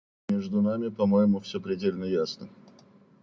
[0.31, 2.49] Между нами, по-моему, все предельно ясно.